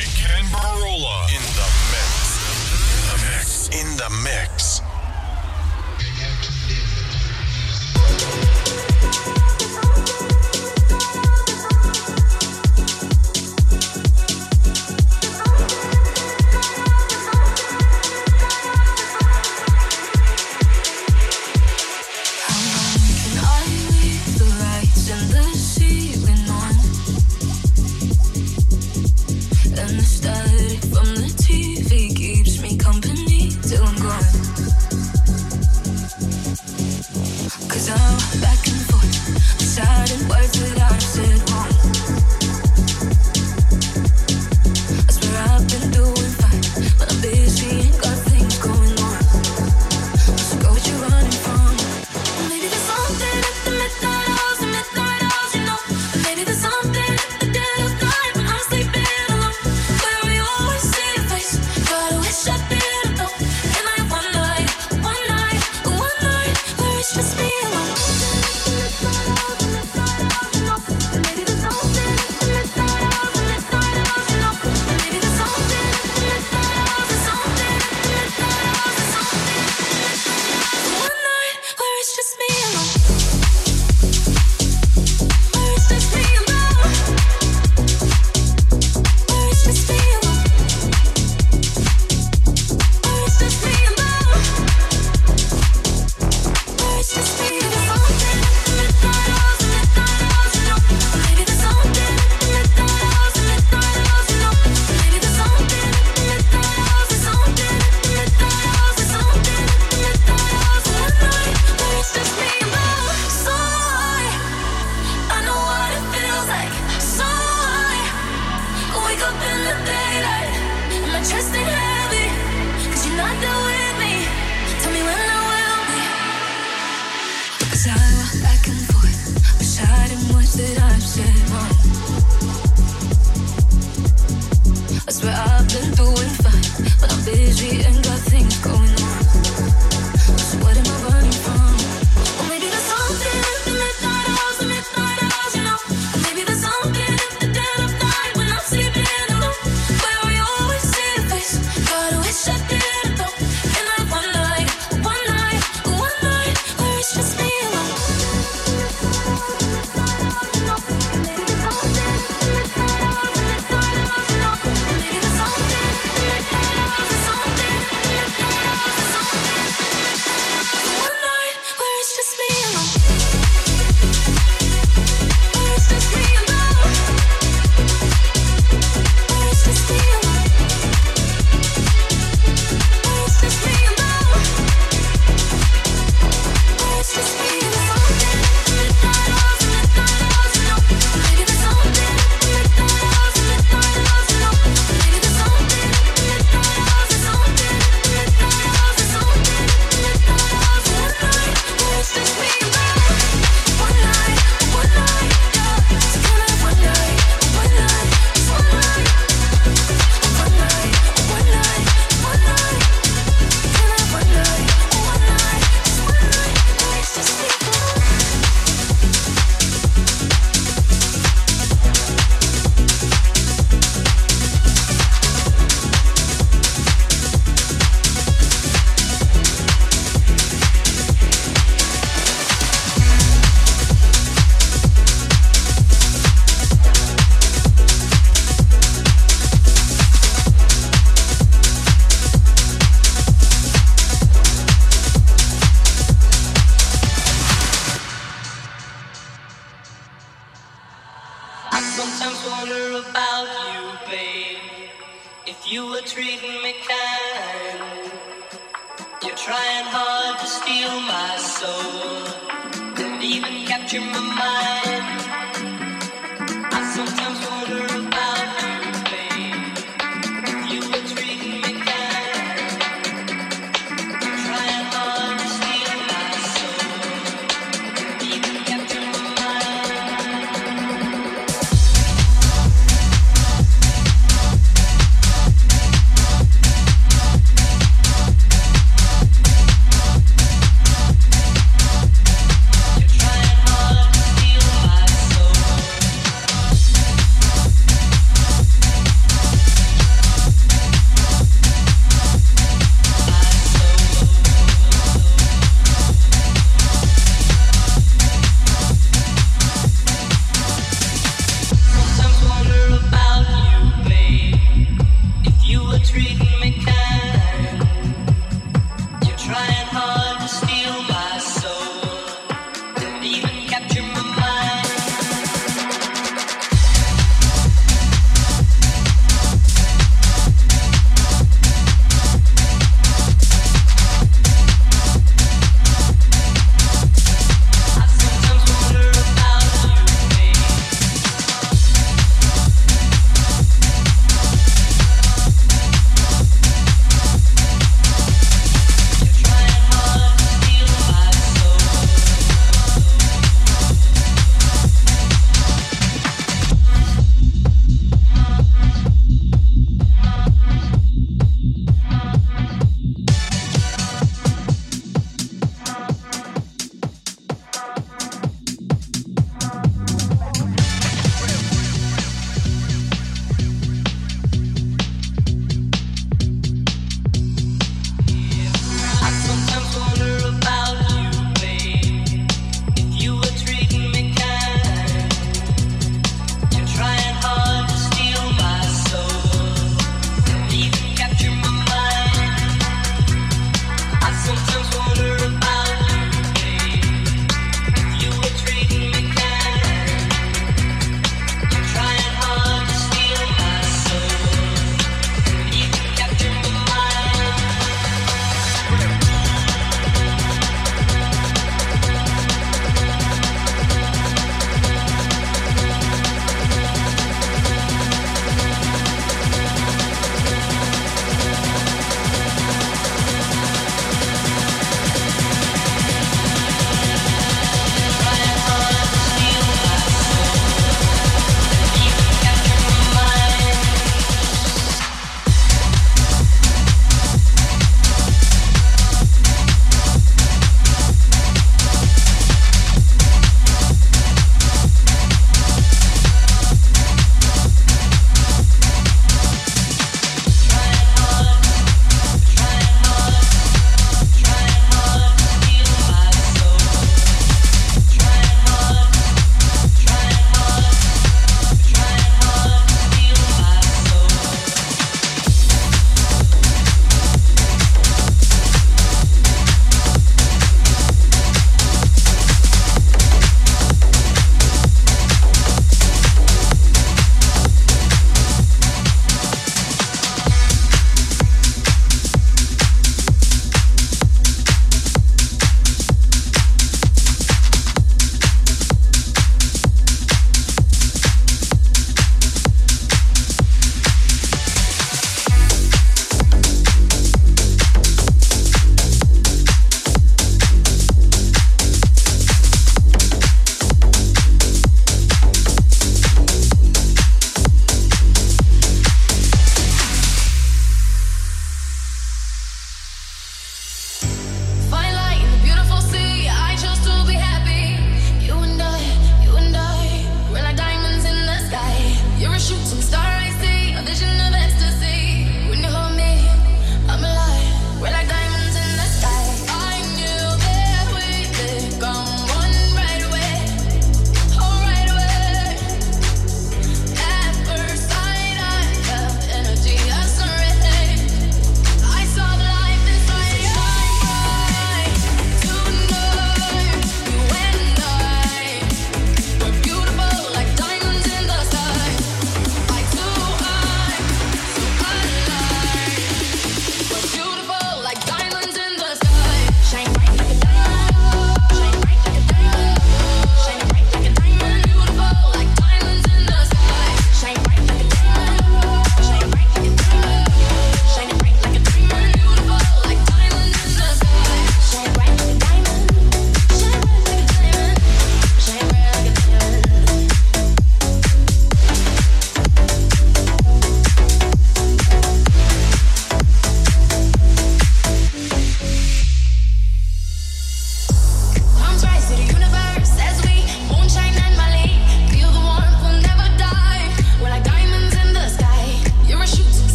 [0.00, 2.40] Kenn Burrola in the mix.
[2.92, 3.68] In the mix.
[3.68, 4.71] In the mix.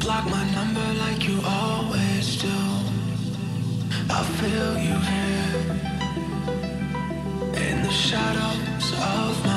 [0.00, 2.58] block my number like you always do.
[4.08, 5.52] I feel you here
[7.68, 8.86] in the shadows
[9.18, 9.49] of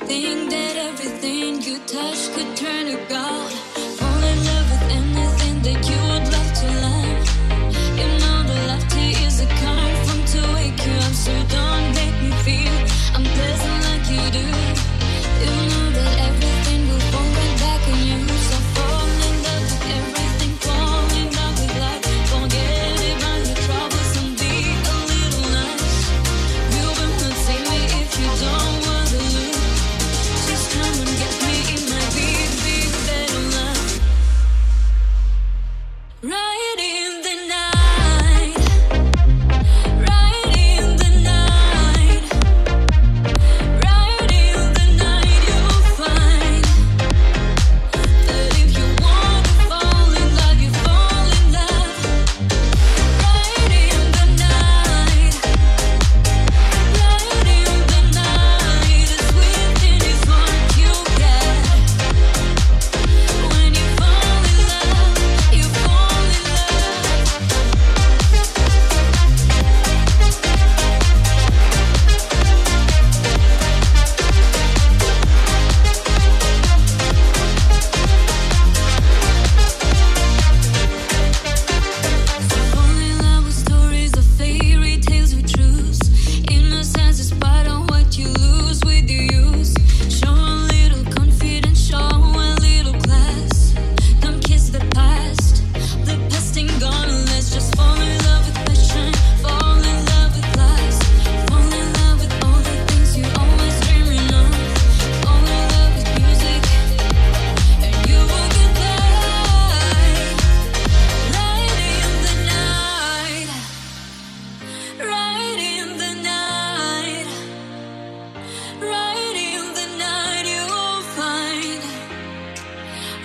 [0.00, 2.81] Think that everything you touch could turn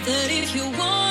[0.07, 1.06] that if you want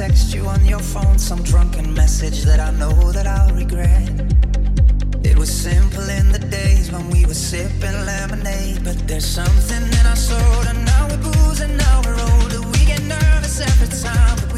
[0.00, 4.08] text you on your phone some drunken message that I know that I'll regret.
[5.22, 10.06] It was simple in the days when we were sipping lemonade, but there's something in
[10.06, 12.62] our soul, and now we're booze and now we're older.
[12.72, 14.49] We get nervous every time.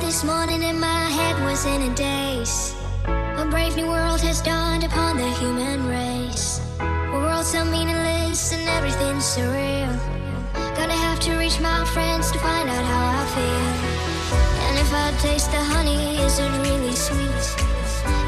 [0.00, 2.74] this morning and my head was in a daze.
[3.06, 6.60] A brave new world has dawned upon the human race.
[6.80, 9.92] A world so meaningless and everything surreal.
[10.76, 13.70] Gonna have to reach my friends to find out how I feel.
[14.66, 17.44] And if I taste the honey, is it really sweet?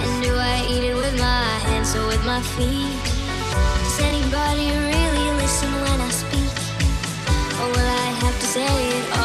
[0.02, 3.04] And do I eat it with my hands or with my feet?
[3.84, 6.56] Does anybody really listen when I speak?
[7.60, 8.66] Or will I have to say
[8.98, 9.19] it